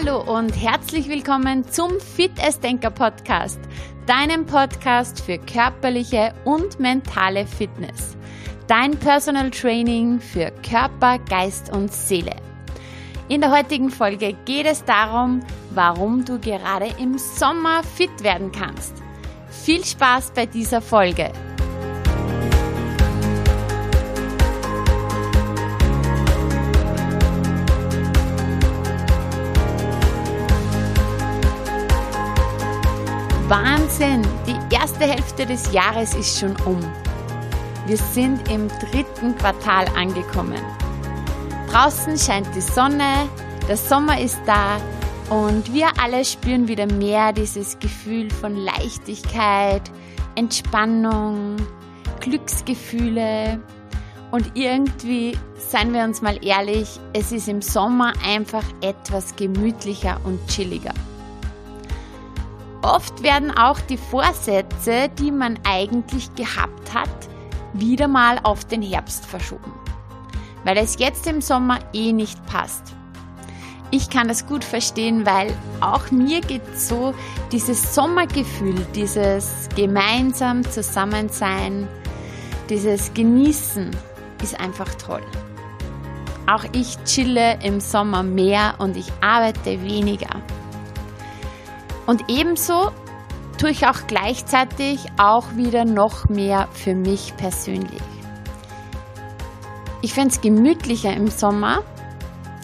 [0.00, 3.58] Hallo und herzlich willkommen zum Fit as Denker Podcast,
[4.06, 8.16] deinem Podcast für körperliche und mentale Fitness.
[8.68, 12.36] Dein Personal Training für Körper, Geist und Seele.
[13.28, 15.40] In der heutigen Folge geht es darum,
[15.70, 18.94] warum du gerade im Sommer fit werden kannst.
[19.50, 21.32] Viel Spaß bei dieser Folge.
[33.48, 34.20] Wahnsinn!
[34.46, 36.80] Die erste Hälfte des Jahres ist schon um.
[37.86, 40.62] Wir sind im dritten Quartal angekommen.
[41.70, 43.26] Draußen scheint die Sonne,
[43.66, 44.76] der Sommer ist da
[45.30, 49.90] und wir alle spüren wieder mehr dieses Gefühl von Leichtigkeit,
[50.34, 51.56] Entspannung,
[52.20, 53.58] Glücksgefühle.
[54.30, 60.46] Und irgendwie, seien wir uns mal ehrlich, es ist im Sommer einfach etwas gemütlicher und
[60.48, 60.92] chilliger.
[62.82, 67.08] Oft werden auch die Vorsätze, die man eigentlich gehabt hat,
[67.72, 69.72] wieder mal auf den Herbst verschoben,
[70.64, 72.94] weil es jetzt im Sommer eh nicht passt.
[73.90, 77.14] Ich kann das gut verstehen, weil auch mir geht so
[77.50, 81.88] dieses Sommergefühl, dieses gemeinsam Zusammensein,
[82.68, 83.90] dieses Genießen
[84.42, 85.22] ist einfach toll.
[86.46, 90.42] Auch ich chille im Sommer mehr und ich arbeite weniger.
[92.08, 92.90] Und ebenso
[93.58, 98.00] tue ich auch gleichzeitig auch wieder noch mehr für mich persönlich.
[100.00, 101.82] Ich finde es gemütlicher im Sommer,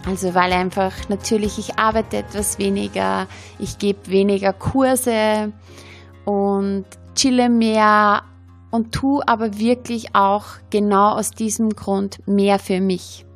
[0.07, 3.27] also weil einfach natürlich ich arbeite etwas weniger,
[3.59, 5.53] ich gebe weniger Kurse
[6.25, 8.23] und chille mehr
[8.71, 13.27] und tue aber wirklich auch genau aus diesem Grund mehr für mich.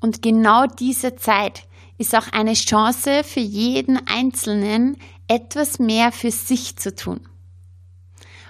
[0.00, 1.62] Und genau diese Zeit
[2.00, 4.96] ist auch eine Chance für jeden Einzelnen,
[5.28, 7.20] etwas mehr für sich zu tun.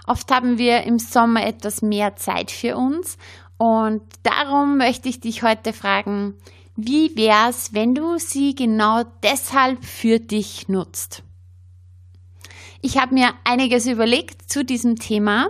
[0.06, 3.18] Oft haben wir im Sommer etwas mehr Zeit für uns
[3.58, 6.34] und darum möchte ich dich heute fragen,
[6.76, 11.24] wie wär's, wenn du sie genau deshalb für dich nutzt?
[12.80, 15.48] Ich habe mir einiges überlegt zu diesem Thema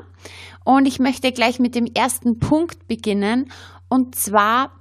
[0.65, 3.53] und ich möchte gleich mit dem ersten Punkt beginnen
[3.91, 4.73] und zwar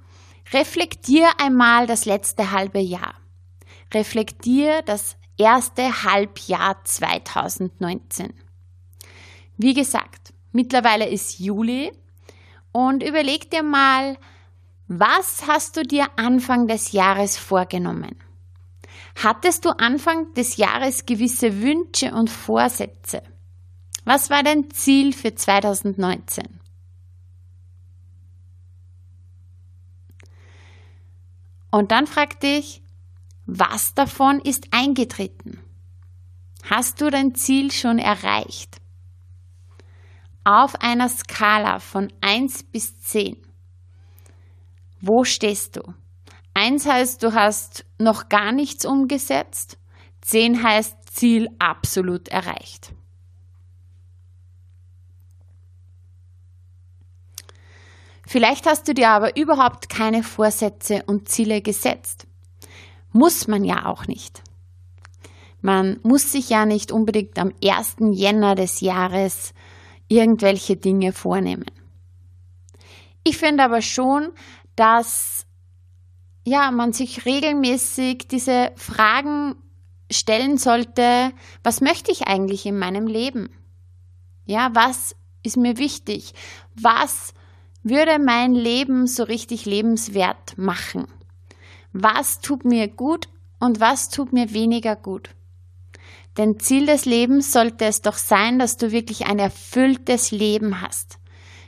[0.52, 3.14] Reflektier einmal das letzte halbe Jahr.
[3.94, 8.32] Reflektier das erste Halbjahr 2019.
[9.56, 11.92] Wie gesagt, mittlerweile ist Juli
[12.72, 14.16] und überleg dir mal,
[14.88, 18.16] was hast du dir Anfang des Jahres vorgenommen?
[19.22, 23.22] Hattest du Anfang des Jahres gewisse Wünsche und Vorsätze?
[24.04, 26.59] Was war dein Ziel für 2019?
[31.70, 32.82] Und dann frag dich,
[33.46, 35.60] was davon ist eingetreten?
[36.64, 38.80] Hast du dein Ziel schon erreicht?
[40.44, 43.36] Auf einer Skala von 1 bis 10.
[45.00, 45.94] Wo stehst du?
[46.54, 49.78] 1 heißt, du hast noch gar nichts umgesetzt.
[50.22, 52.92] 10 heißt Ziel absolut erreicht.
[58.32, 62.28] Vielleicht hast du dir aber überhaupt keine Vorsätze und Ziele gesetzt.
[63.10, 64.44] Muss man ja auch nicht.
[65.62, 67.96] Man muss sich ja nicht unbedingt am 1.
[68.12, 69.52] Jänner des Jahres
[70.06, 71.66] irgendwelche Dinge vornehmen.
[73.24, 74.28] Ich finde aber schon,
[74.76, 75.44] dass
[76.44, 79.56] ja, man sich regelmäßig diese Fragen
[80.08, 81.32] stellen sollte,
[81.64, 83.50] was möchte ich eigentlich in meinem Leben?
[84.44, 86.32] Ja, was ist mir wichtig?
[86.76, 87.34] Was
[87.82, 91.06] würde mein Leben so richtig lebenswert machen?
[91.92, 95.30] Was tut mir gut und was tut mir weniger gut?
[96.36, 101.18] Denn Ziel des Lebens sollte es doch sein, dass du wirklich ein erfülltes Leben hast.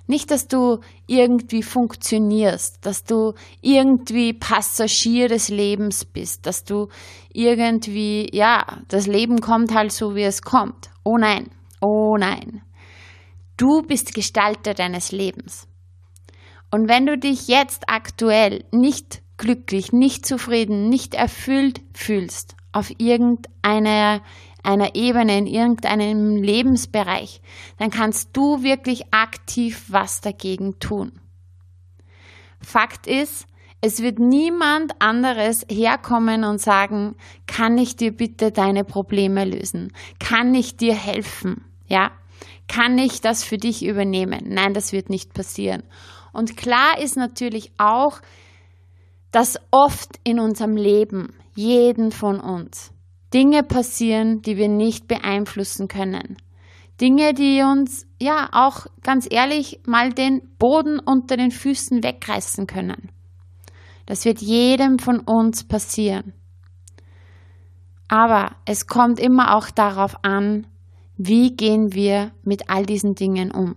[0.06, 6.88] Nicht, dass du irgendwie funktionierst, dass du irgendwie Passagier des Lebens bist, dass du
[7.32, 10.91] irgendwie, ja, das Leben kommt halt so, wie es kommt.
[11.05, 11.50] Oh nein,
[11.81, 12.62] oh nein.
[13.56, 15.69] Du bist Gestalter deines Lebens.
[16.73, 24.23] Und wenn du dich jetzt aktuell nicht glücklich, nicht zufrieden, nicht erfüllt fühlst auf irgendeiner
[24.65, 27.43] einer Ebene, in irgendeinem Lebensbereich,
[27.79, 31.13] dann kannst du wirklich aktiv was dagegen tun.
[32.61, 33.47] Fakt ist,
[33.81, 37.17] es wird niemand anderes herkommen und sagen,
[37.49, 39.93] kann ich dir bitte deine Probleme lösen?
[40.21, 41.65] Kann ich dir helfen?
[41.89, 42.13] Ja?
[42.69, 44.45] Kann ich das für dich übernehmen?
[44.47, 45.83] Nein, das wird nicht passieren.
[46.32, 48.20] Und klar ist natürlich auch,
[49.31, 52.93] dass oft in unserem Leben, jeden von uns,
[53.32, 56.37] Dinge passieren, die wir nicht beeinflussen können.
[57.00, 63.11] Dinge, die uns, ja, auch ganz ehrlich, mal den Boden unter den Füßen wegreißen können.
[64.06, 66.35] Das wird jedem von uns passieren.
[68.08, 70.67] Aber es kommt immer auch darauf an,
[71.17, 73.76] wie gehen wir mit all diesen Dingen um.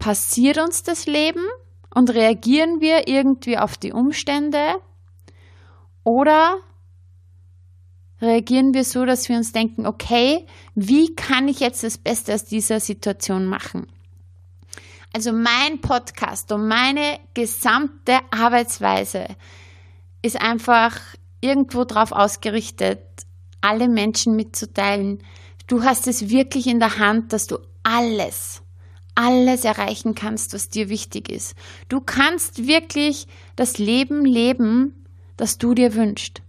[0.00, 1.44] Passiert uns das Leben
[1.94, 4.80] und reagieren wir irgendwie auf die Umstände
[6.04, 6.56] oder
[8.22, 12.46] reagieren wir so, dass wir uns denken, okay, wie kann ich jetzt das Beste aus
[12.46, 13.86] dieser Situation machen?
[15.12, 19.26] Also mein Podcast und meine gesamte Arbeitsweise
[20.22, 20.98] ist einfach
[21.42, 23.02] irgendwo darauf ausgerichtet,
[23.60, 25.22] alle Menschen mitzuteilen.
[25.66, 28.59] Du hast es wirklich in der Hand, dass du alles,
[29.20, 31.54] alles erreichen kannst, was dir wichtig ist.
[31.88, 35.04] Du kannst wirklich das Leben leben,
[35.36, 36.40] das du dir wünschst.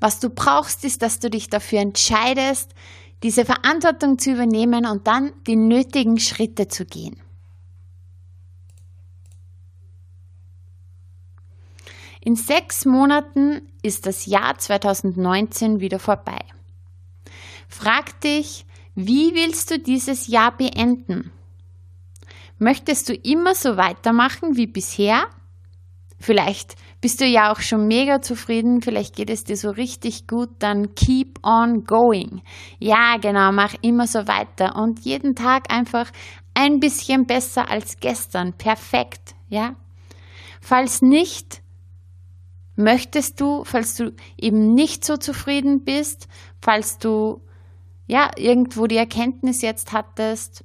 [0.00, 2.72] Was du brauchst, ist, dass du dich dafür entscheidest,
[3.22, 7.20] diese Verantwortung zu übernehmen und dann die nötigen Schritte zu gehen.
[12.20, 16.40] In sechs Monaten ist das Jahr 2019 wieder vorbei.
[17.68, 18.64] Frag dich,
[18.94, 21.30] wie willst du dieses Jahr beenden?
[22.58, 25.26] Möchtest du immer so weitermachen wie bisher?
[26.18, 30.48] Vielleicht bist du ja auch schon mega zufrieden, vielleicht geht es dir so richtig gut,
[30.60, 32.40] dann keep on going.
[32.78, 36.10] Ja, genau, mach immer so weiter und jeden Tag einfach
[36.54, 38.54] ein bisschen besser als gestern.
[38.54, 39.74] Perfekt, ja?
[40.62, 41.60] Falls nicht,
[42.76, 46.28] möchtest du, falls du eben nicht so zufrieden bist,
[46.62, 47.42] falls du
[48.06, 50.64] ja irgendwo die Erkenntnis jetzt hattest,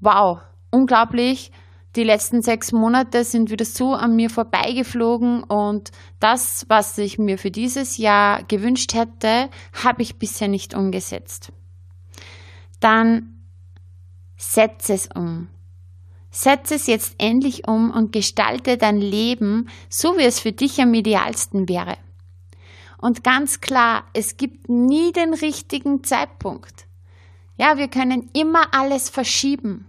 [0.00, 0.40] wow,
[0.76, 1.50] unglaublich,
[1.96, 5.90] die letzten sechs Monate sind wieder so an mir vorbeigeflogen und
[6.20, 9.48] das, was ich mir für dieses Jahr gewünscht hätte,
[9.82, 11.52] habe ich bisher nicht umgesetzt.
[12.80, 13.40] Dann
[14.36, 15.48] setze es um.
[16.30, 20.92] Setze es jetzt endlich um und gestalte dein Leben so, wie es für dich am
[20.92, 21.96] idealsten wäre.
[22.98, 26.86] Und ganz klar, es gibt nie den richtigen Zeitpunkt.
[27.56, 29.86] Ja, wir können immer alles verschieben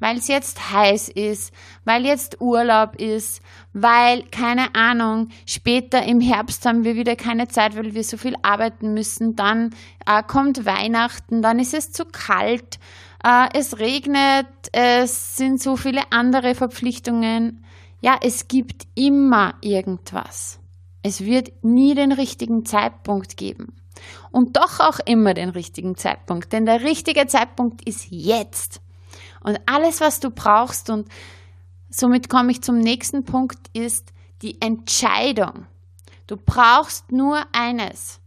[0.00, 1.52] weil es jetzt heiß ist,
[1.84, 3.42] weil jetzt Urlaub ist,
[3.72, 8.34] weil, keine Ahnung, später im Herbst haben wir wieder keine Zeit, weil wir so viel
[8.42, 9.74] arbeiten müssen, dann
[10.06, 12.78] äh, kommt Weihnachten, dann ist es zu kalt,
[13.24, 17.64] äh, es regnet, es sind so viele andere Verpflichtungen.
[18.00, 20.60] Ja, es gibt immer irgendwas.
[21.02, 23.76] Es wird nie den richtigen Zeitpunkt geben.
[24.30, 28.80] Und doch auch immer den richtigen Zeitpunkt, denn der richtige Zeitpunkt ist jetzt.
[29.44, 31.08] Und alles, was du brauchst, und
[31.88, 34.12] somit komme ich zum nächsten Punkt, ist
[34.42, 35.66] die Entscheidung.
[36.26, 38.20] Du brauchst nur eines,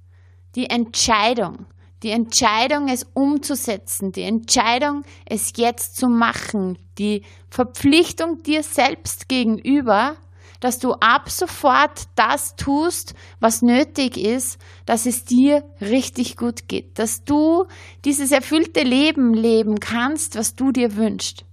[0.56, 1.66] die Entscheidung.
[2.04, 10.16] Die Entscheidung, es umzusetzen, die Entscheidung, es jetzt zu machen, die Verpflichtung dir selbst gegenüber,
[10.60, 16.98] dass du ab sofort das tust, was nötig ist, dass es dir richtig gut geht,
[17.00, 17.66] dass du
[18.06, 21.46] dieses erfüllte Leben leben kannst, was du dir wünschst.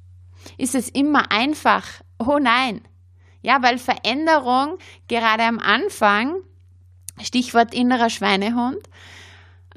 [0.58, 1.86] Ist es immer einfach?
[2.19, 2.82] Oh nein.
[3.43, 6.36] Ja, weil Veränderung gerade am Anfang,
[7.20, 8.88] Stichwort innerer Schweinehund,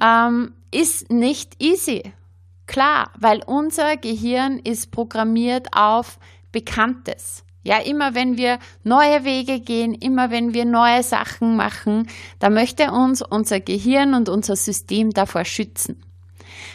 [0.00, 2.12] ähm, ist nicht easy.
[2.66, 6.18] Klar, weil unser Gehirn ist programmiert auf
[6.52, 7.44] Bekanntes.
[7.68, 12.08] Ja, immer wenn wir neue Wege gehen, immer wenn wir neue Sachen machen,
[12.38, 16.02] da möchte uns unser Gehirn und unser System davor schützen.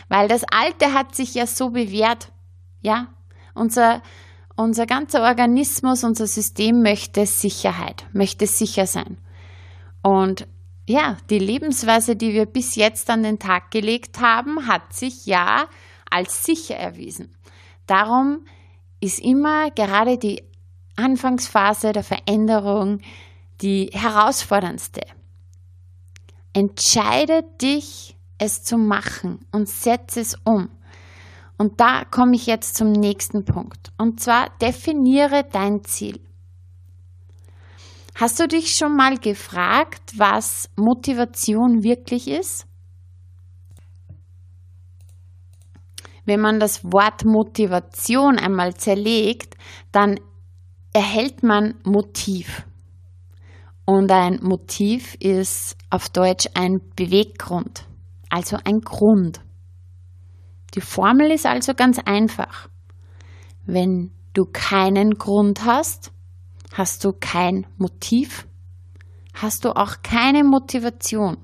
[0.07, 2.31] Weil das Alte hat sich ja so bewährt.
[2.81, 3.07] Ja,
[3.55, 4.03] unser,
[4.55, 9.17] unser ganzer Organismus, unser System möchte Sicherheit, möchte sicher sein.
[10.03, 10.47] Und
[10.87, 15.65] ja, die Lebensweise, die wir bis jetzt an den Tag gelegt haben, hat sich ja
[16.07, 17.33] als sicher erwiesen.
[17.87, 18.45] Darum
[18.99, 20.52] ist immer gerade die
[20.95, 22.99] Anfangsphase der Veränderung
[23.61, 25.01] die herausforderndste.
[26.53, 30.69] Entscheide dich, es zu machen und setze es um.
[31.57, 33.91] Und da komme ich jetzt zum nächsten Punkt.
[33.97, 36.19] Und zwar definiere dein Ziel.
[38.15, 42.67] Hast du dich schon mal gefragt, was Motivation wirklich ist?
[46.25, 49.55] Wenn man das Wort Motivation einmal zerlegt,
[49.91, 50.19] dann
[50.93, 52.65] erhält man Motiv.
[53.85, 57.85] Und ein Motiv ist auf Deutsch ein Beweggrund,
[58.29, 59.41] also ein Grund.
[60.75, 62.69] Die Formel ist also ganz einfach.
[63.65, 66.11] Wenn du keinen Grund hast,
[66.71, 68.47] hast du kein Motiv,
[69.33, 71.37] hast du auch keine Motivation.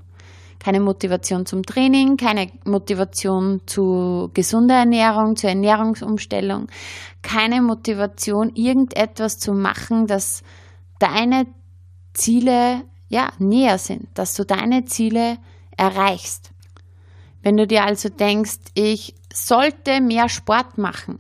[0.60, 6.68] Keine Motivation zum Training, keine Motivation zu gesunder Ernährung, zur Ernährungsumstellung,
[7.22, 10.44] keine Motivation, irgendetwas zu machen, das
[11.00, 11.48] deine
[12.14, 15.38] Ziele ja, näher sind, dass du deine Ziele
[15.76, 16.52] erreichst.
[17.42, 21.20] Wenn du dir also denkst, ich sollte mehr Sport machen,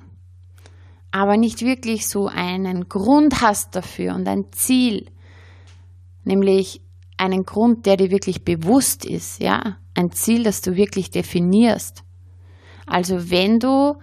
[1.11, 5.09] aber nicht wirklich so einen Grund hast dafür und ein Ziel,
[6.23, 6.81] nämlich
[7.19, 12.03] einen Grund, der dir wirklich bewusst ist, ja, ein Ziel, das du wirklich definierst.
[12.85, 13.95] Also wenn du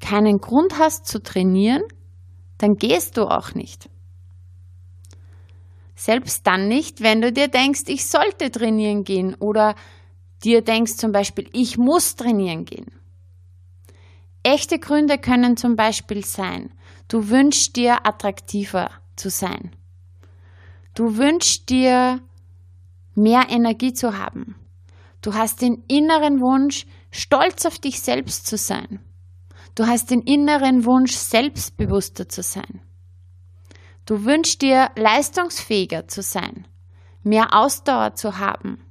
[0.00, 1.82] keinen Grund hast zu trainieren,
[2.58, 3.88] dann gehst du auch nicht.
[5.94, 9.76] Selbst dann nicht, wenn du dir denkst, ich sollte trainieren gehen oder
[10.44, 12.86] dir denkst zum Beispiel, ich muss trainieren gehen.
[14.42, 16.72] Echte Gründe können zum Beispiel sein,
[17.08, 19.72] du wünschst dir attraktiver zu sein.
[20.98, 22.20] Du wünschst dir
[23.14, 24.56] mehr Energie zu haben.
[25.22, 28.98] Du hast den inneren Wunsch, stolz auf dich selbst zu sein.
[29.76, 32.80] Du hast den inneren Wunsch, selbstbewusster zu sein.
[34.06, 36.66] Du wünschst dir leistungsfähiger zu sein,
[37.22, 38.84] mehr Ausdauer zu haben.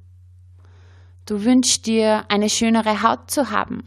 [1.26, 3.84] Du wünschst dir eine schönere Haut zu haben.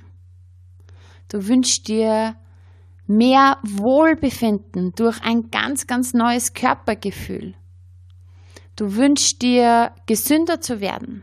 [1.28, 2.36] Du wünschst dir
[3.08, 7.56] mehr Wohlbefinden durch ein ganz, ganz neues Körpergefühl.
[8.82, 11.22] Du wünschst dir gesünder zu werden.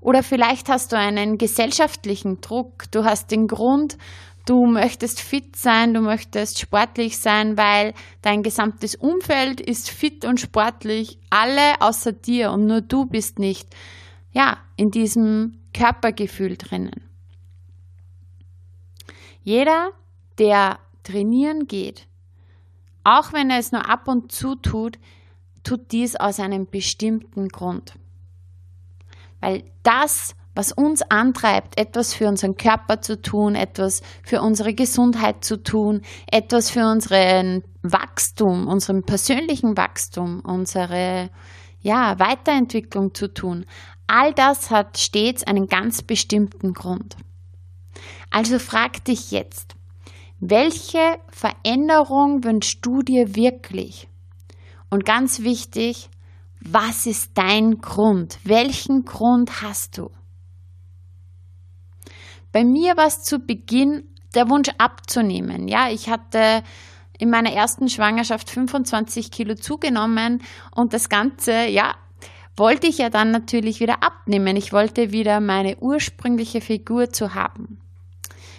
[0.00, 2.84] Oder vielleicht hast du einen gesellschaftlichen Druck.
[2.92, 3.98] Du hast den Grund,
[4.46, 10.38] du möchtest fit sein, du möchtest sportlich sein, weil dein gesamtes Umfeld ist fit und
[10.38, 13.74] sportlich, alle außer dir und nur du bist nicht,
[14.30, 17.10] ja, in diesem Körpergefühl drinnen.
[19.42, 19.90] Jeder,
[20.38, 22.06] der trainieren geht,
[23.02, 24.96] auch wenn er es nur ab und zu tut,
[25.66, 27.94] tut dies aus einem bestimmten Grund.
[29.40, 35.44] Weil das, was uns antreibt, etwas für unseren Körper zu tun, etwas für unsere Gesundheit
[35.44, 41.30] zu tun, etwas für unseren Wachstum, unseren persönlichen Wachstum, unsere
[41.80, 43.66] ja, Weiterentwicklung zu tun,
[44.06, 47.16] all das hat stets einen ganz bestimmten Grund.
[48.30, 49.74] Also frag dich jetzt,
[50.38, 54.08] welche Veränderung wünschst du dir wirklich?
[54.90, 56.10] Und ganz wichtig,
[56.60, 58.38] was ist dein Grund?
[58.44, 60.10] Welchen Grund hast du?
[62.52, 65.68] Bei mir war es zu Beginn der Wunsch abzunehmen.
[65.68, 66.62] Ja, ich hatte
[67.18, 70.42] in meiner ersten Schwangerschaft 25 Kilo zugenommen
[70.74, 71.94] und das Ganze, ja,
[72.56, 74.56] wollte ich ja dann natürlich wieder abnehmen.
[74.56, 77.80] Ich wollte wieder meine ursprüngliche Figur zu haben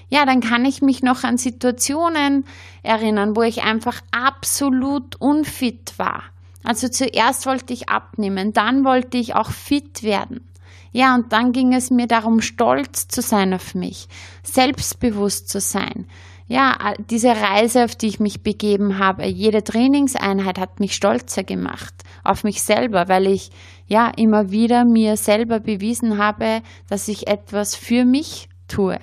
[0.09, 2.45] ja, dann kann ich mich noch an Situationen
[2.83, 6.23] erinnern, wo ich einfach absolut unfit war.
[6.63, 10.41] Also zuerst wollte ich abnehmen, dann wollte ich auch fit werden.
[10.91, 14.07] Ja, und dann ging es mir darum, stolz zu sein auf mich,
[14.43, 16.07] selbstbewusst zu sein.
[16.47, 21.93] Ja, diese Reise, auf die ich mich begeben habe, jede Trainingseinheit hat mich stolzer gemacht
[22.23, 23.49] auf mich selber, weil ich
[23.87, 28.97] ja immer wieder mir selber bewiesen habe, dass ich etwas für mich tue.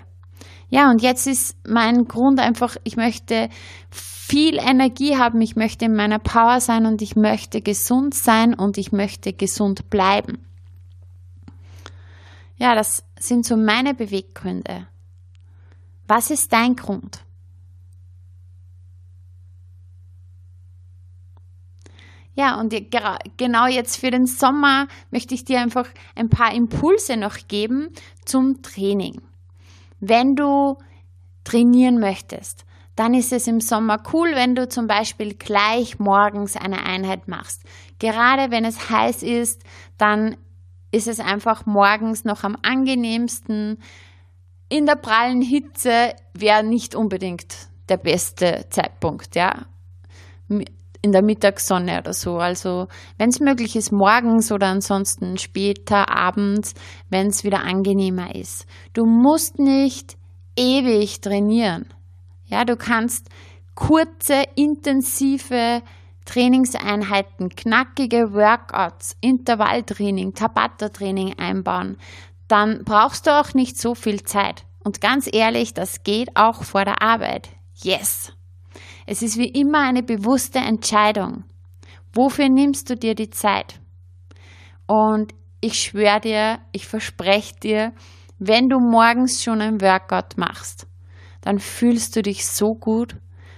[0.74, 3.48] Ja, und jetzt ist mein Grund einfach, ich möchte
[3.92, 8.76] viel Energie haben, ich möchte in meiner Power sein und ich möchte gesund sein und
[8.76, 10.44] ich möchte gesund bleiben.
[12.56, 14.88] Ja, das sind so meine Beweggründe.
[16.08, 17.20] Was ist dein Grund?
[22.34, 22.74] Ja, und
[23.36, 27.90] genau jetzt für den Sommer möchte ich dir einfach ein paar Impulse noch geben
[28.24, 29.22] zum Training.
[30.00, 30.78] Wenn du
[31.44, 32.64] trainieren möchtest,
[32.96, 37.62] dann ist es im Sommer cool, wenn du zum Beispiel gleich morgens eine Einheit machst.
[37.98, 39.62] Gerade wenn es heiß ist,
[39.98, 40.36] dann
[40.92, 43.78] ist es einfach morgens noch am angenehmsten.
[44.68, 49.66] In der prallen Hitze wäre nicht unbedingt der beste Zeitpunkt, ja
[51.04, 52.38] in der Mittagssonne oder so.
[52.38, 56.72] Also wenn es möglich ist, morgens oder ansonsten später, abends,
[57.10, 58.66] wenn es wieder angenehmer ist.
[58.94, 60.16] Du musst nicht
[60.56, 61.92] ewig trainieren.
[62.46, 63.28] Ja, du kannst
[63.74, 65.82] kurze, intensive
[66.24, 71.98] Trainingseinheiten, knackige Workouts, Intervalltraining, Tabata-Training einbauen.
[72.48, 74.64] Dann brauchst du auch nicht so viel Zeit.
[74.82, 77.50] Und ganz ehrlich, das geht auch vor der Arbeit.
[77.74, 78.32] Yes!
[79.06, 81.44] Es ist wie immer eine bewusste Entscheidung.
[82.12, 83.80] Wofür nimmst du dir die Zeit?
[84.86, 87.92] Und ich schwöre dir, ich verspreche dir,
[88.38, 90.86] wenn du morgens schon ein Workout machst,
[91.40, 93.16] dann fühlst du dich so gut,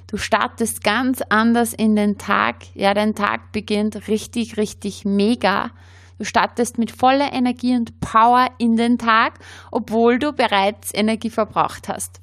[0.09, 2.75] Du startest ganz anders in den Tag.
[2.75, 5.73] Ja, dein Tag beginnt richtig, richtig mega.
[6.19, 9.41] Du startest mit voller Energie und Power in den Tag,
[9.73, 12.21] obwohl du bereits Energie verbraucht hast.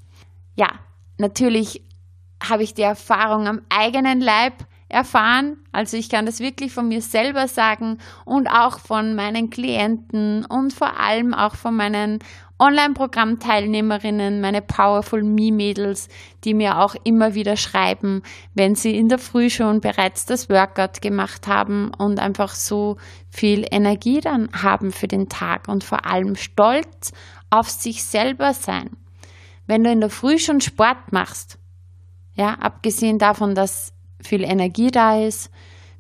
[0.56, 0.80] Ja,
[1.18, 1.82] natürlich
[2.48, 4.54] habe ich die Erfahrung am eigenen Leib
[4.90, 5.58] erfahren.
[5.72, 10.72] Also ich kann das wirklich von mir selber sagen und auch von meinen Klienten und
[10.72, 12.20] vor allem auch von meinen
[12.60, 16.08] Online-Programm-Teilnehmerinnen, meine Powerful Me-Mädels,
[16.44, 18.22] die mir auch immer wieder schreiben,
[18.54, 22.98] wenn sie in der Früh schon bereits das Workout gemacht haben und einfach so
[23.30, 27.12] viel Energie dann haben für den Tag und vor allem stolz
[27.50, 28.92] auf sich selber sein.
[29.66, 31.58] Wenn du in der Früh schon Sport machst,
[32.36, 35.52] ja, abgesehen davon, dass viel Energie da ist,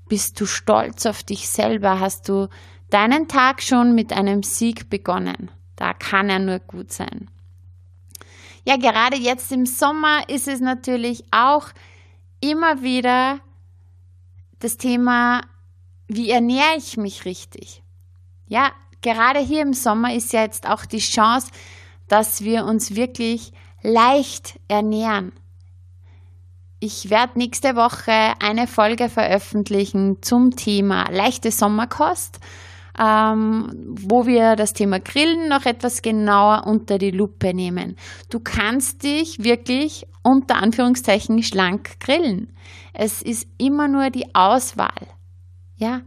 [0.07, 2.47] bist du stolz auf dich selber, hast du
[2.89, 5.49] deinen Tag schon mit einem Sieg begonnen.
[5.75, 7.29] Da kann er nur gut sein.
[8.65, 11.67] Ja, gerade jetzt im Sommer ist es natürlich auch
[12.39, 13.39] immer wieder
[14.59, 15.41] das Thema,
[16.07, 17.83] wie ernähre ich mich richtig?
[18.47, 18.71] Ja,
[19.01, 21.51] gerade hier im Sommer ist ja jetzt auch die Chance,
[22.07, 25.33] dass wir uns wirklich leicht ernähren.
[26.85, 32.41] Ich werde nächste Woche eine Folge veröffentlichen zum Thema leichte Sommerkost,
[32.99, 37.95] ähm, wo wir das Thema Grillen noch etwas genauer unter die Lupe nehmen.
[38.29, 42.53] Du kannst dich wirklich unter Anführungszeichen schlank grillen.
[42.91, 45.07] Es ist immer nur die Auswahl,
[45.77, 46.01] ja,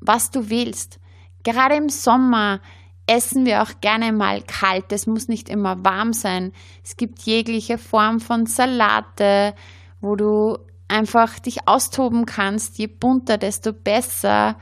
[0.00, 1.00] was du willst.
[1.42, 2.60] Gerade im Sommer
[3.06, 4.92] essen wir auch gerne mal kalt.
[4.92, 6.52] Es muss nicht immer warm sein.
[6.84, 9.54] Es gibt jegliche Form von Salate,
[10.06, 10.58] wo du
[10.88, 12.78] einfach dich austoben kannst.
[12.78, 14.56] Je bunter, desto besser.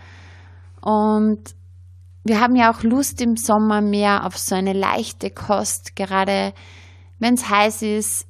[0.81, 1.55] Und
[2.25, 5.95] wir haben ja auch Lust im Sommer mehr auf so eine leichte Kost.
[5.95, 6.55] Gerade
[7.19, 8.27] wenn es heiß ist,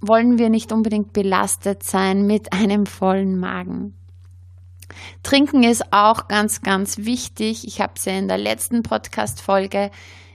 [0.00, 3.96] wollen wir nicht unbedingt belastet sein mit einem vollen Magen.
[5.22, 7.66] Trinken ist auch ganz, ganz wichtig.
[7.66, 9.90] Ich habe es ja in der letzten Podcast-Folge,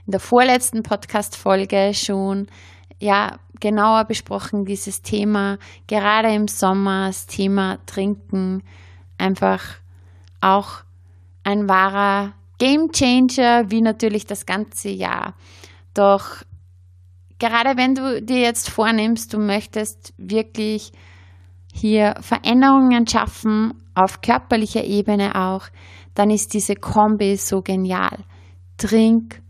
[0.06, 2.48] in der vorletzten Podcast-Folge schon
[3.00, 8.62] ja, genauer besprochen, dieses Thema, gerade im Sommer, das Thema Trinken,
[9.18, 9.62] einfach
[10.40, 10.82] auch
[11.42, 15.34] ein wahrer Game Changer, wie natürlich das ganze Jahr.
[15.94, 16.44] Doch
[17.38, 20.92] gerade wenn du dir jetzt vornimmst, du möchtest wirklich
[21.72, 25.68] hier Veränderungen schaffen, auf körperlicher Ebene auch,
[26.14, 28.18] dann ist diese Kombi so genial.
[28.76, 29.42] Trink,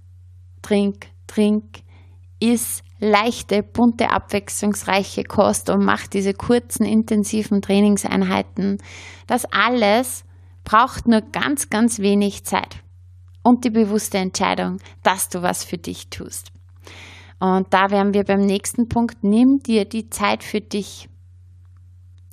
[0.62, 1.82] trink, trink,
[2.38, 8.78] iss leichte, bunte, abwechslungsreiche Kost und macht diese kurzen, intensiven Trainingseinheiten.
[9.26, 10.24] Das alles
[10.64, 12.82] braucht nur ganz, ganz wenig Zeit
[13.42, 16.52] und die bewusste Entscheidung, dass du was für dich tust.
[17.38, 19.24] Und da wären wir beim nächsten Punkt.
[19.24, 21.08] Nimm dir die Zeit für dich.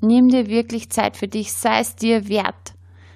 [0.02, 1.54] Nimm dir wirklich Zeit für dich.
[1.54, 2.74] Sei es dir wert,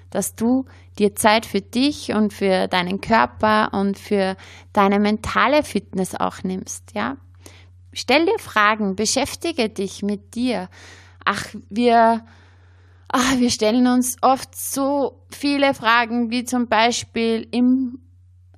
[0.08, 0.64] dass du
[0.98, 4.36] dir Zeit für dich und für deinen Körper und für
[4.72, 6.94] deine mentale Fitness auch nimmst.
[6.94, 7.18] Ja,
[7.92, 10.68] Stell dir Fragen, beschäftige dich mit dir.
[11.24, 12.24] Ach, wir,
[13.08, 17.98] ach, wir stellen uns oft so viele Fragen, wie zum Beispiel im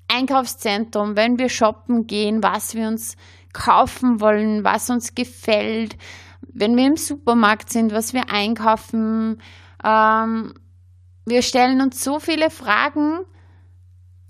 [0.09, 3.16] Einkaufszentrum, wenn wir shoppen gehen, was wir uns
[3.53, 5.97] kaufen wollen, was uns gefällt,
[6.42, 9.40] wenn wir im Supermarkt sind, was wir einkaufen.
[9.83, 10.55] Ähm,
[11.27, 13.20] wir stellen uns so viele Fragen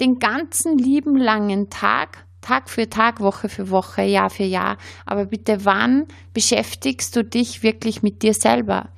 [0.00, 4.76] den ganzen lieben langen Tag Tag für Tag, Woche für Woche, Jahr für Jahr.
[5.06, 8.90] Aber bitte, wann beschäftigst du dich wirklich mit dir selber?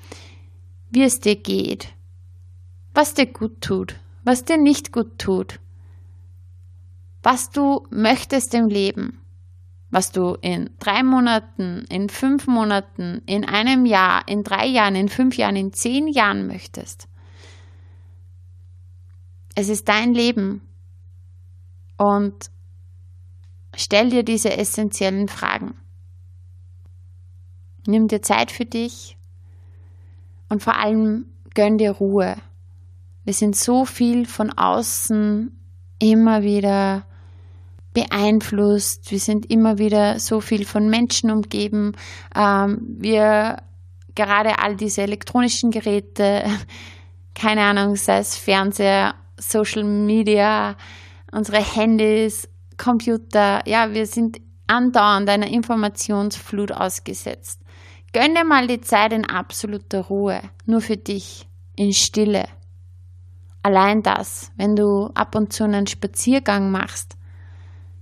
[0.90, 1.94] Wie es dir geht?
[2.92, 3.94] Was dir gut tut?
[4.24, 5.60] Was dir nicht gut tut?
[7.22, 9.20] Was du möchtest im Leben?
[9.90, 15.08] Was du in drei Monaten, in fünf Monaten, in einem Jahr, in drei Jahren, in
[15.08, 17.06] fünf Jahren, in zehn Jahren möchtest?
[19.54, 20.62] Es ist dein Leben.
[21.96, 22.50] Und
[23.86, 25.76] Stell dir diese essentiellen Fragen.
[27.86, 29.16] Nimm dir Zeit für dich
[30.48, 32.34] und vor allem gönn dir Ruhe.
[33.22, 35.56] Wir sind so viel von außen
[36.00, 37.06] immer wieder
[37.92, 39.12] beeinflusst.
[39.12, 41.92] Wir sind immer wieder so viel von Menschen umgeben.
[42.34, 43.58] Ähm, wir
[44.16, 46.42] gerade all diese elektronischen Geräte,
[47.36, 50.76] keine Ahnung, sei es Fernseher, Social Media,
[51.30, 57.62] unsere Handys, Computer, ja, wir sind andauernd einer Informationsflut ausgesetzt.
[58.12, 62.46] Gönn dir mal die Zeit in absoluter Ruhe, nur für dich, in Stille.
[63.62, 67.16] Allein das, wenn du ab und zu einen Spaziergang machst,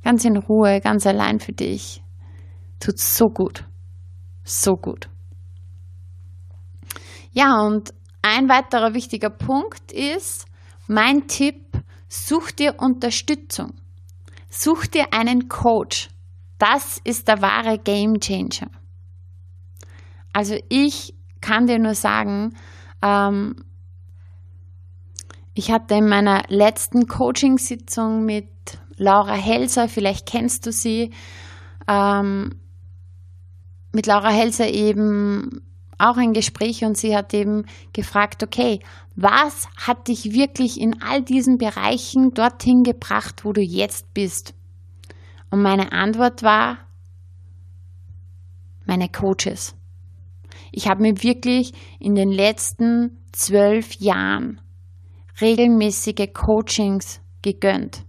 [0.02, 2.02] ganz in Ruhe, ganz allein für dich,
[2.80, 3.64] tut so gut,
[4.44, 5.08] so gut.
[7.32, 10.46] Ja, und ein weiterer wichtiger Punkt ist,
[10.86, 11.64] mein Tipp,
[12.08, 13.72] such dir Unterstützung.
[14.56, 16.10] Such dir einen Coach.
[16.58, 18.70] Das ist der wahre Game Changer.
[20.32, 22.54] Also ich kann dir nur sagen,
[23.02, 23.56] ähm,
[25.54, 28.48] ich hatte in meiner letzten Coaching-Sitzung mit
[28.96, 31.10] Laura Helser, vielleicht kennst du sie,
[31.88, 32.60] ähm,
[33.90, 35.62] mit Laura Helser eben
[35.98, 38.80] auch ein Gespräch und sie hat eben gefragt, okay,
[39.16, 44.54] was hat dich wirklich in all diesen Bereichen dorthin gebracht, wo du jetzt bist?
[45.50, 46.78] Und meine Antwort war,
[48.86, 49.76] meine Coaches.
[50.72, 54.60] Ich habe mir wirklich in den letzten zwölf Jahren
[55.40, 58.04] regelmäßige Coachings gegönnt.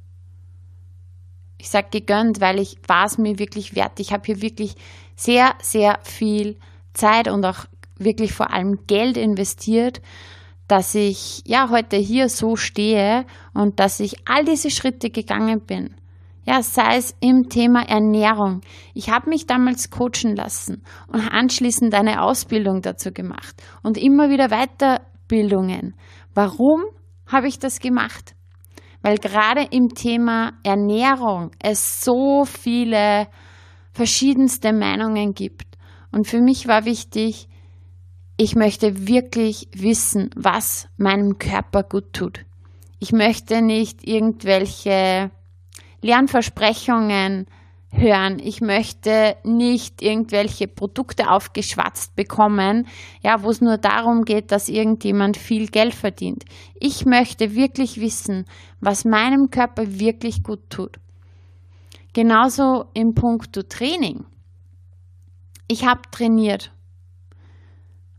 [1.58, 4.00] Ich sage gegönnt, weil ich war es mir wirklich wert.
[4.00, 4.76] Ich habe hier wirklich
[5.15, 6.58] sehr, sehr viel
[6.93, 7.65] Zeit und auch
[7.97, 10.01] wirklich vor allem Geld investiert,
[10.67, 15.95] dass ich ja heute hier so stehe und dass ich all diese Schritte gegangen bin.
[16.47, 18.62] Ja, sei es im Thema Ernährung.
[18.93, 24.49] Ich habe mich damals coachen lassen und anschließend eine Ausbildung dazu gemacht und immer wieder
[24.49, 25.95] Weiterbildungen.
[26.36, 26.84] Warum
[27.25, 28.36] habe ich das gemacht?
[29.01, 33.27] Weil gerade im Thema Ernährung es so viele
[33.91, 35.77] verschiedenste Meinungen gibt.
[36.12, 37.47] Und für mich war wichtig,
[38.38, 42.45] ich möchte wirklich wissen, was meinem Körper gut tut.
[43.00, 45.32] Ich möchte nicht irgendwelche
[46.02, 47.48] Lernversprechungen
[47.91, 48.39] hören.
[48.39, 52.88] Ich möchte nicht irgendwelche Produkte aufgeschwatzt bekommen,
[53.24, 56.43] ja, wo es nur darum geht, dass irgendjemand viel Geld verdient.
[56.78, 58.45] Ich möchte wirklich wissen,
[58.82, 61.00] was meinem Körper wirklich gut tut.
[62.13, 64.26] Genauso im Punkto Training.
[65.67, 66.74] Ich habe trainiert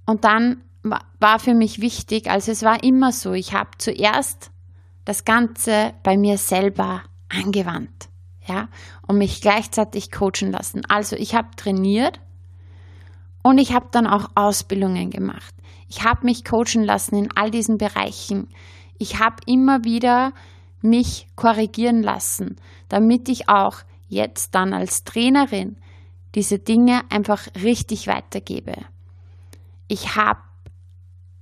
[0.06, 4.50] und dann war für mich wichtig, also es war immer so, ich habe zuerst
[5.04, 8.08] das Ganze bei mir selber angewandt
[8.46, 8.68] ja,
[9.06, 10.82] und mich gleichzeitig coachen lassen.
[10.88, 12.20] Also ich habe trainiert
[13.42, 15.54] und ich habe dann auch Ausbildungen gemacht.
[15.88, 18.48] Ich habe mich coachen lassen in all diesen Bereichen.
[18.98, 20.32] Ich habe immer wieder
[20.80, 22.56] mich korrigieren lassen,
[22.88, 25.76] damit ich auch jetzt dann als Trainerin
[26.34, 28.74] diese Dinge einfach richtig weitergebe.
[29.88, 30.40] Ich habe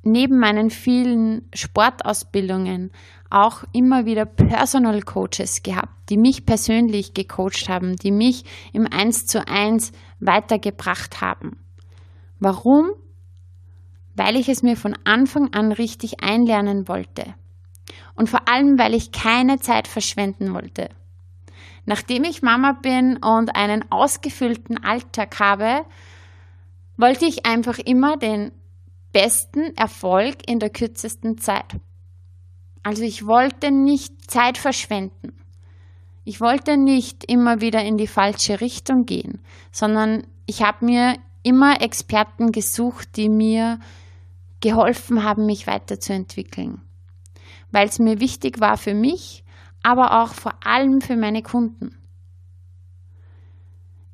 [0.03, 2.93] neben meinen vielen Sportausbildungen
[3.31, 9.27] auch immer wieder Personal Coaches gehabt, die mich persönlich gecoacht haben, die mich im Eins
[9.27, 11.59] zu eins weitergebracht haben.
[12.39, 12.91] Warum?
[14.15, 17.35] Weil ich es mir von Anfang an richtig einlernen wollte.
[18.15, 20.91] Und vor allem, weil ich keine Zeit verschwenden wollte.
[21.87, 25.85] Nachdem ich Mama bin und einen ausgefüllten Alltag habe,
[26.97, 28.53] wollte ich einfach immer den
[29.13, 31.77] besten Erfolg in der kürzesten Zeit.
[32.83, 35.33] Also ich wollte nicht Zeit verschwenden.
[36.25, 41.81] Ich wollte nicht immer wieder in die falsche Richtung gehen, sondern ich habe mir immer
[41.81, 43.79] Experten gesucht, die mir
[44.61, 46.81] geholfen haben, mich weiterzuentwickeln.
[47.71, 49.45] Weil es mir wichtig war für mich,
[49.83, 51.95] aber auch vor allem für meine Kunden.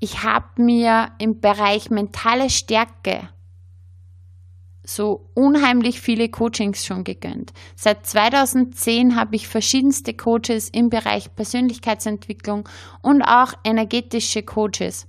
[0.01, 3.29] Ich habe mir im Bereich mentale Stärke
[4.83, 7.53] so unheimlich viele Coachings schon gegönnt.
[7.77, 12.69] Seit 2010 habe ich verschiedenste Coaches im Bereich Persönlichkeitsentwicklung
[13.03, 15.07] und auch energetische Coaches.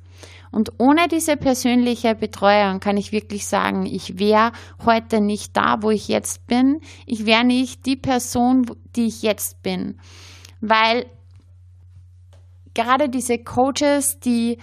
[0.52, 4.52] Und ohne diese persönliche Betreuung kann ich wirklich sagen, ich wäre
[4.86, 6.82] heute nicht da, wo ich jetzt bin.
[7.06, 9.98] Ich wäre nicht die Person, die ich jetzt bin.
[10.60, 11.06] Weil
[12.74, 14.58] gerade diese Coaches, die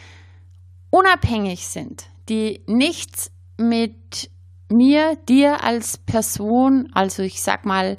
[0.91, 4.31] unabhängig sind, die nichts mit
[4.71, 7.99] mir, dir als Person, also ich sag mal,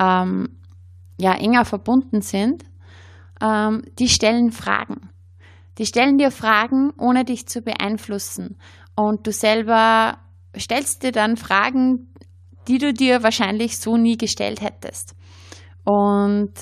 [0.00, 0.58] ähm,
[1.18, 2.64] ja, enger verbunden sind,
[3.40, 5.10] ähm, die stellen Fragen.
[5.78, 8.58] Die stellen dir Fragen, ohne dich zu beeinflussen.
[8.96, 10.18] Und du selber
[10.56, 12.12] stellst dir dann Fragen,
[12.66, 15.14] die du dir wahrscheinlich so nie gestellt hättest.
[15.84, 16.52] Und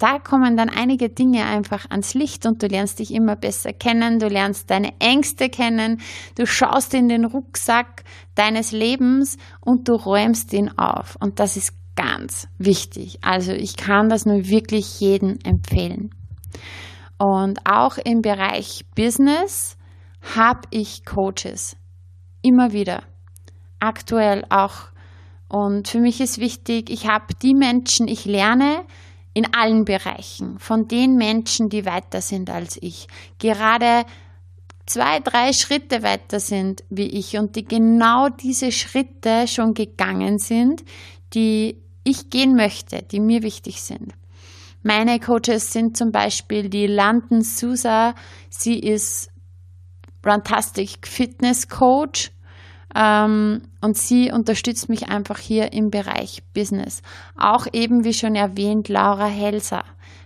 [0.00, 4.18] da kommen dann einige Dinge einfach ans Licht und du lernst dich immer besser kennen,
[4.18, 6.00] du lernst deine Ängste kennen,
[6.36, 11.16] du schaust in den Rucksack deines Lebens und du räumst ihn auf.
[11.20, 13.18] Und das ist ganz wichtig.
[13.22, 16.10] Also ich kann das nur wirklich jedem empfehlen.
[17.18, 19.76] Und auch im Bereich Business
[20.34, 21.76] habe ich Coaches.
[22.40, 23.02] Immer wieder.
[23.80, 24.88] Aktuell auch.
[25.48, 28.84] Und für mich ist wichtig, ich habe die Menschen, ich lerne,
[29.40, 33.06] in allen Bereichen, von den Menschen, die weiter sind als ich.
[33.38, 34.04] Gerade
[34.84, 40.84] zwei, drei Schritte weiter sind wie ich und die genau diese Schritte schon gegangen sind,
[41.32, 44.12] die ich gehen möchte, die mir wichtig sind.
[44.82, 48.14] Meine Coaches sind zum Beispiel die London Sousa.
[48.50, 49.30] Sie ist
[50.26, 52.30] Runtastic Fitness Coach
[52.92, 57.02] und sie unterstützt mich einfach hier im Bereich Business.
[57.36, 59.84] Auch eben, wie schon erwähnt, Laura Helser.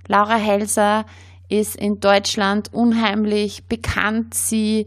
[0.08, 1.04] Laura Helser
[1.48, 4.34] ist in Deutschland unheimlich bekannt.
[4.34, 4.86] Sie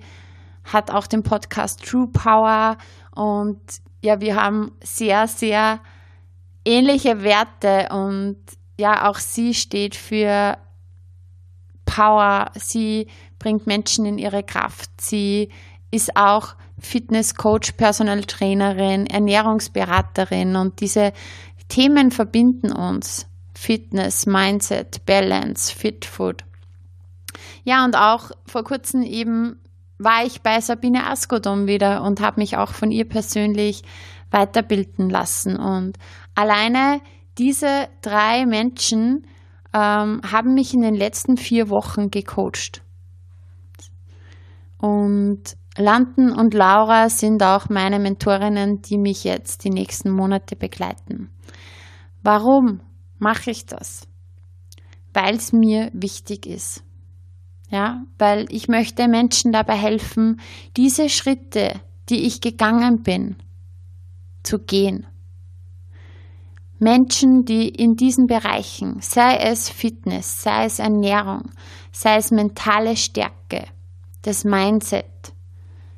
[0.63, 2.77] hat auch den Podcast True Power
[3.15, 3.59] und
[4.01, 5.79] ja, wir haben sehr, sehr
[6.65, 8.37] ähnliche Werte und
[8.79, 10.57] ja, auch sie steht für
[11.85, 12.51] Power.
[12.55, 13.07] Sie
[13.39, 14.89] bringt Menschen in ihre Kraft.
[14.99, 15.49] Sie
[15.89, 21.13] ist auch Fitness-Coach, Personal Trainerin, Ernährungsberaterin und diese
[21.69, 23.27] Themen verbinden uns.
[23.53, 26.43] Fitness, Mindset, Balance, Fit Food.
[27.63, 29.59] Ja, und auch vor kurzem eben
[29.97, 33.81] war ich bei Sabine Askodom wieder und habe mich auch von ihr persönlich
[34.29, 35.57] weiterbilden lassen.
[35.57, 35.97] Und
[36.35, 37.01] alleine
[37.37, 39.25] diese drei Menschen
[39.73, 42.83] ähm, haben mich in den letzten vier Wochen gecoacht.
[44.77, 51.29] Und Landen und Laura sind auch meine Mentorinnen, die mich jetzt die nächsten Monate begleiten.
[52.23, 52.81] Warum
[53.19, 54.07] mache ich das?
[55.13, 56.83] Weil es mir wichtig ist.
[57.69, 60.39] Ja, weil ich möchte Menschen dabei helfen,
[60.77, 61.73] diese Schritte,
[62.09, 63.35] die ich gegangen bin,
[64.43, 65.05] zu gehen.
[66.79, 71.51] Menschen, die in diesen Bereichen, sei es Fitness, sei es Ernährung,
[71.91, 73.65] sei es mentale Stärke,
[74.21, 75.33] das Mindset,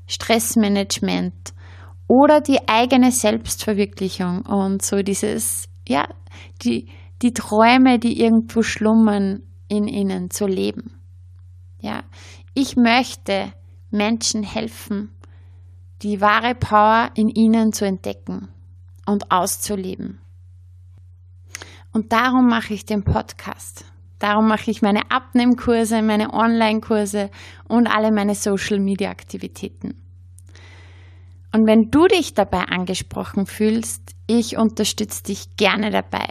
[0.10, 1.54] Stressmanagement
[2.08, 6.10] oder die eigene Selbstverwirklichung und so dieses, ja,
[6.64, 6.90] die,
[7.22, 11.00] die Träume, die irgendwo schlummern in ihnen zu leben.
[11.80, 12.04] Ja,
[12.56, 13.54] ich möchte
[13.92, 15.16] Menschen helfen,
[16.02, 18.50] die wahre Power in ihnen zu entdecken
[19.06, 20.20] und auszuleben.
[21.92, 23.86] Und darum mache ich den Podcast.
[24.20, 27.32] Darum mache ich meine Abnehmkurse, meine Online-Kurse
[27.68, 29.96] und alle meine Social-Media-Aktivitäten.
[31.52, 36.28] Und wenn du dich dabei angesprochen fühlst, ich unterstütze dich gerne dabei.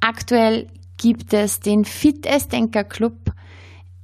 [0.00, 0.66] Aktuell
[0.98, 3.32] gibt es den Fit Denker Club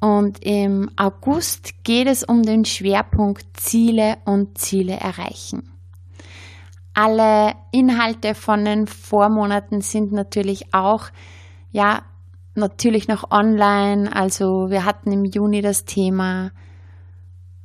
[0.00, 5.72] und im August geht es um den Schwerpunkt Ziele und Ziele erreichen.
[6.94, 11.08] Alle Inhalte von den Vormonaten sind natürlich auch,
[11.70, 12.02] ja,
[12.58, 14.14] natürlich noch online.
[14.14, 16.50] Also wir hatten im Juni das Thema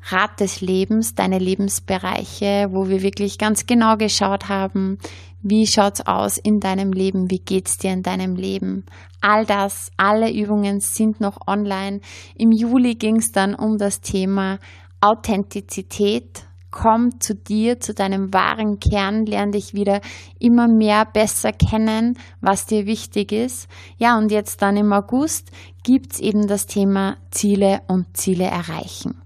[0.05, 4.97] Rat des Lebens, deine Lebensbereiche, wo wir wirklich ganz genau geschaut haben,
[5.41, 8.85] wie schaut's aus in deinem Leben, wie geht's dir in deinem Leben.
[9.21, 12.01] All das, alle Übungen sind noch online.
[12.35, 14.59] Im Juli ging's dann um das Thema
[14.99, 20.01] Authentizität, komm zu dir, zu deinem wahren Kern, lern dich wieder
[20.39, 23.69] immer mehr besser kennen, was dir wichtig ist.
[23.97, 25.51] Ja, und jetzt dann im August
[25.83, 29.21] gibt's eben das Thema Ziele und Ziele erreichen.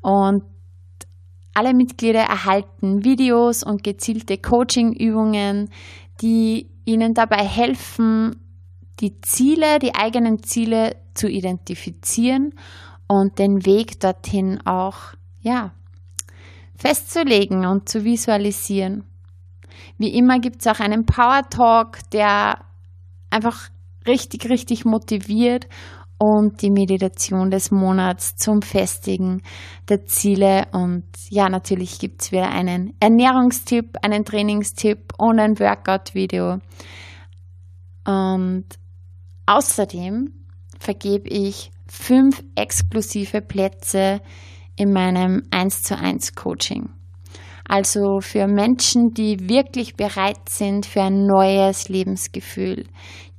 [0.00, 0.42] Und
[1.54, 5.70] alle Mitglieder erhalten Videos und gezielte Coaching-Übungen,
[6.20, 8.40] die ihnen dabei helfen,
[8.98, 12.54] die Ziele, die eigenen Ziele zu identifizieren
[13.06, 15.72] und den Weg dorthin auch, ja,
[16.82, 19.04] festzulegen und zu visualisieren.
[19.98, 22.58] Wie immer gibt es auch einen Power Talk, der
[23.30, 23.68] einfach
[24.04, 25.68] richtig, richtig motiviert
[26.18, 29.42] und die Meditation des Monats zum Festigen
[29.88, 30.66] der Ziele.
[30.72, 36.58] Und ja, natürlich gibt es wieder einen Ernährungstipp, einen Trainingstipp und ein Workout-Video.
[38.04, 38.64] Und
[39.46, 40.32] außerdem
[40.80, 44.20] vergebe ich fünf exklusive Plätze
[44.76, 46.90] in meinem 1 zu 1 Coaching.
[47.68, 52.86] Also für Menschen, die wirklich bereit sind für ein neues Lebensgefühl,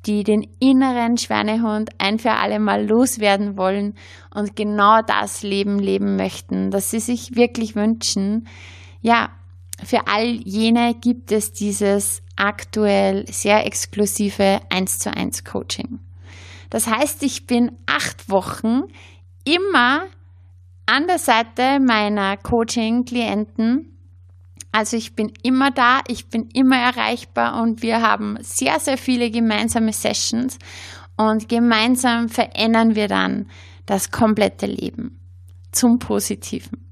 [0.05, 3.95] die den inneren Schweinehund ein für alle Mal loswerden wollen
[4.33, 8.47] und genau das Leben leben möchten, das sie sich wirklich wünschen.
[9.01, 9.29] Ja,
[9.83, 15.99] für all jene gibt es dieses aktuell sehr exklusive 1 zu 1 Coaching.
[16.69, 18.83] Das heißt, ich bin acht Wochen
[19.45, 20.03] immer
[20.85, 23.97] an der Seite meiner Coaching-Klienten.
[24.71, 29.29] Also ich bin immer da, ich bin immer erreichbar und wir haben sehr, sehr viele
[29.29, 30.57] gemeinsame Sessions
[31.15, 33.49] und gemeinsam verändern wir dann
[33.85, 35.19] das komplette Leben
[35.71, 36.83] zum Positiven.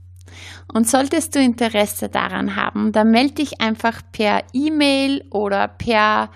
[0.73, 6.29] Und solltest du Interesse daran haben, dann melde dich einfach per E-Mail oder per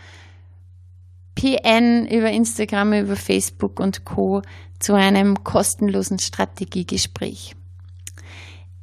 [1.46, 4.42] PN über Instagram, über Facebook und Co
[4.80, 7.56] zu einem kostenlosen Strategiegespräch.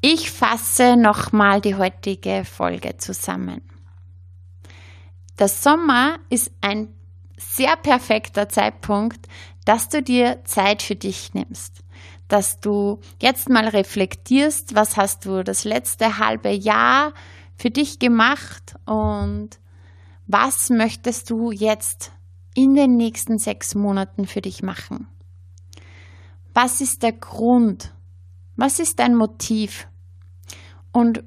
[0.01, 3.63] Ich fasse nochmal die heutige Folge zusammen.
[5.41, 6.95] Der Sommer ist ein
[7.37, 9.27] sehr perfekter Zeitpunkt,
[9.65, 11.83] dass du dir Zeit für dich nimmst.
[12.29, 17.13] Dass du jetzt mal reflektierst, was hast du das letzte halbe Jahr
[17.57, 19.51] für dich gemacht und
[20.29, 22.13] was möchtest du jetzt
[22.55, 25.09] in den nächsten sechs Monaten für dich machen?
[26.55, 27.95] Was ist der Grund?
[28.57, 29.89] Was ist dein Motiv?
[30.93, 31.25] Und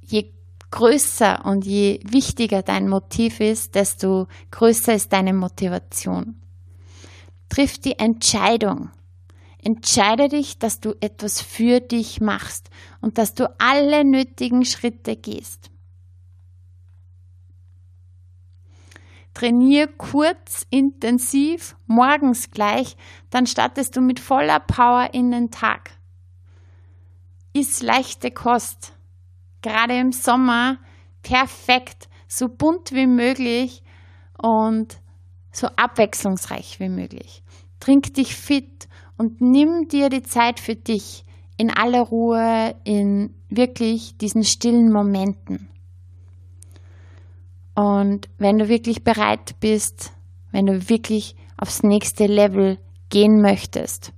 [0.00, 0.32] je
[0.70, 6.40] größer und je wichtiger dein Motiv ist, desto größer ist deine Motivation.
[7.48, 8.90] Triff die Entscheidung.
[9.62, 15.70] Entscheide dich, dass du etwas für dich machst und dass du alle nötigen Schritte gehst.
[19.36, 22.96] Trainier kurz, intensiv, morgens gleich,
[23.28, 25.90] dann startest du mit voller Power in den Tag.
[27.52, 28.94] Iss leichte Kost
[29.60, 30.78] gerade im Sommer
[31.20, 33.82] perfekt, so bunt wie möglich
[34.38, 35.02] und
[35.52, 37.42] so abwechslungsreich wie möglich.
[37.78, 41.26] Trink dich fit und nimm dir die Zeit für dich
[41.58, 45.68] in aller Ruhe, in wirklich diesen stillen Momenten.
[47.76, 50.12] Und wenn du wirklich bereit bist,
[50.50, 52.78] wenn du wirklich aufs nächste Level
[53.10, 54.12] gehen möchtest,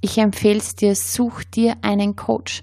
[0.00, 2.62] ich empfehle es dir, such dir einen Coach.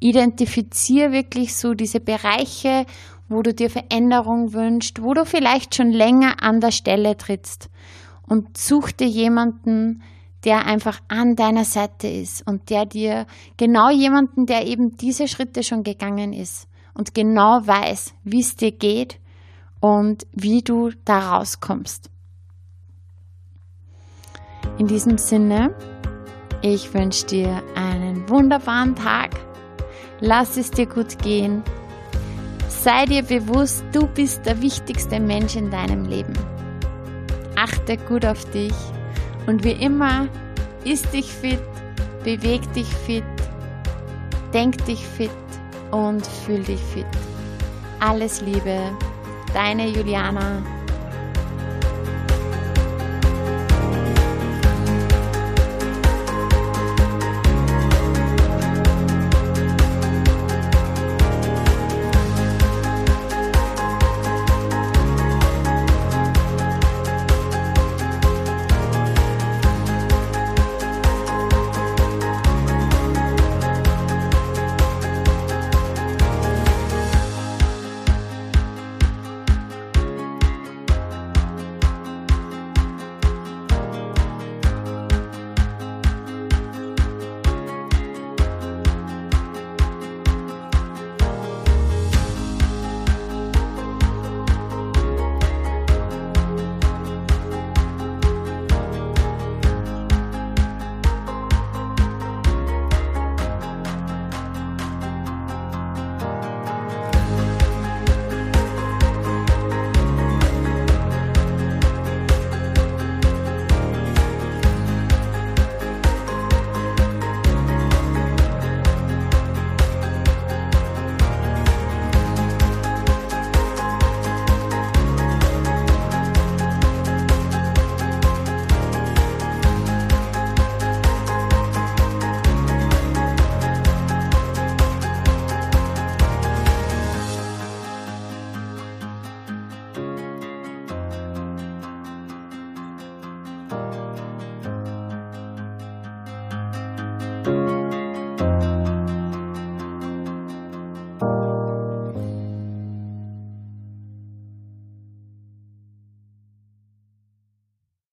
[0.00, 2.86] Identifizier wirklich so diese Bereiche,
[3.28, 7.68] wo du dir Veränderung wünschst, wo du vielleicht schon länger an der Stelle trittst.
[8.26, 10.02] Und such dir jemanden,
[10.44, 13.26] der einfach an deiner Seite ist und der dir
[13.56, 18.72] genau jemanden, der eben diese Schritte schon gegangen ist und genau weiß, wie es dir
[18.72, 19.20] geht
[19.80, 22.10] und wie du da rauskommst.
[24.78, 25.74] In diesem Sinne
[26.62, 29.30] ich wünsche dir einen wunderbaren Tag.
[30.20, 31.62] Lass es dir gut gehen.
[32.68, 36.34] Sei dir bewusst, du bist der wichtigste Mensch in deinem Leben.
[37.56, 38.74] Achte gut auf dich
[39.46, 40.28] und wie immer,
[40.84, 41.60] isst dich fit,
[42.24, 43.24] beweg dich fit,
[44.52, 45.30] denk dich fit
[45.90, 47.06] und fühl dich fit.
[48.00, 48.78] Alles Liebe,
[49.52, 50.79] deine Juliana.